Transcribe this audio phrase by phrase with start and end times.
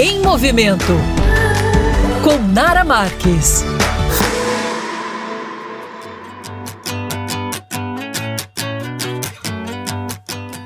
[0.00, 0.92] Em Movimento
[2.22, 3.64] com Nara Marques.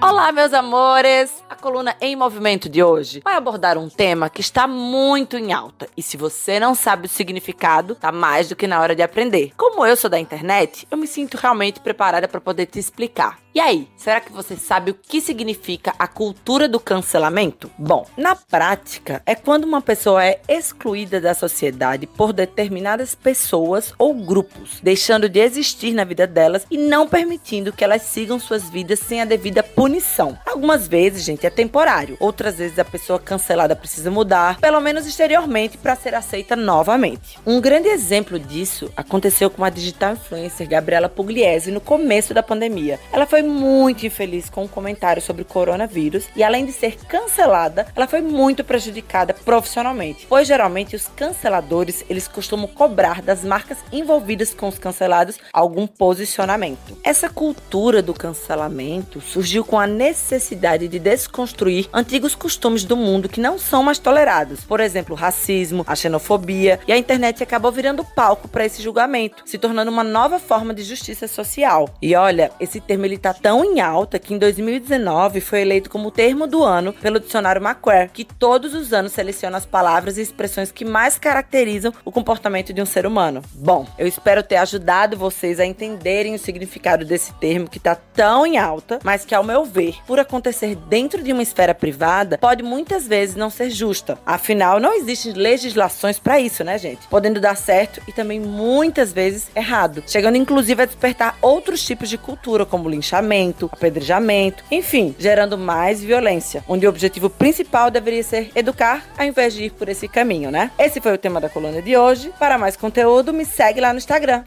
[0.03, 1.41] Olá, meus amores!
[1.62, 5.88] Coluna Em Movimento de hoje vai abordar um tema que está muito em alta.
[5.96, 9.52] E se você não sabe o significado, tá mais do que na hora de aprender.
[9.56, 13.38] Como eu sou da internet, eu me sinto realmente preparada para poder te explicar.
[13.54, 17.70] E aí, será que você sabe o que significa a cultura do cancelamento?
[17.79, 24.15] Bom, na prática, é quando uma pessoa é excluída da sociedade por determinadas pessoas ou
[24.15, 29.01] grupos, deixando de existir na vida delas e não permitindo que elas sigam suas vidas
[29.01, 30.38] sem a devida punição.
[30.46, 32.16] Algumas vezes, gente, é temporário.
[32.19, 37.38] Outras vezes a pessoa cancelada precisa mudar, pelo menos exteriormente, para ser aceita novamente.
[37.47, 42.98] Um grande exemplo disso aconteceu com a digital influencer Gabriela Pugliese no começo da pandemia.
[43.12, 47.87] Ela foi muito infeliz com um comentário sobre o coronavírus e além de ser cancelada,
[47.95, 54.54] ela foi muito prejudicada profissionalmente, pois geralmente os canceladores, eles costumam cobrar das marcas envolvidas
[54.54, 56.96] com os cancelados algum posicionamento.
[57.04, 60.98] Essa cultura do cancelamento surgiu com a necessidade de
[61.43, 64.65] desconstruir antigos costumes do mundo que não são mais tolerados.
[64.65, 69.43] Por exemplo, o racismo, a xenofobia, e a internet acabou virando palco para esse julgamento,
[69.44, 71.88] se tornando uma nova forma de justiça social.
[72.00, 76.10] E olha, esse termo ele tá tão em alta que em 2019 foi eleito como
[76.10, 80.70] termo do ano pelo dicionário Macquarie, que todos os anos seleciona as palavras e expressões
[80.70, 83.43] que mais caracterizam o comportamento de um ser humano.
[83.54, 88.47] Bom, eu espero ter ajudado vocês a entenderem o significado desse termo que tá tão
[88.47, 92.62] em alta, mas que ao meu ver, por acontecer dentro de uma esfera privada, pode
[92.62, 94.19] muitas vezes não ser justa.
[94.25, 97.06] Afinal, não existem legislações para isso, né, gente?
[97.09, 102.19] Podendo dar certo e também muitas vezes errado, chegando inclusive a despertar outros tipos de
[102.19, 109.05] cultura, como linchamento, apedrejamento, enfim, gerando mais violência, onde o objetivo principal deveria ser educar
[109.19, 110.71] ao invés de ir por esse caminho, né?
[110.78, 112.33] Esse foi o tema da coluna de hoje.
[112.38, 114.44] Para mais conteúdo, me segue lá no Instagram,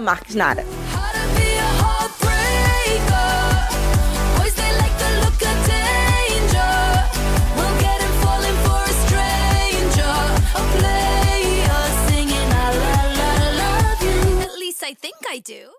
[0.00, 0.62] Marquesnara.
[0.62, 0.77] I
[15.38, 15.77] I do.